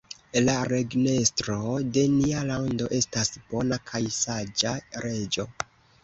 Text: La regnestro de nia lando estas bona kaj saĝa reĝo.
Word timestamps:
La 0.43 0.53
regnestro 0.67 1.57
de 1.97 2.05
nia 2.13 2.39
lando 2.51 2.87
estas 2.99 3.29
bona 3.51 3.77
kaj 3.91 4.01
saĝa 4.15 4.73
reĝo. 5.05 5.47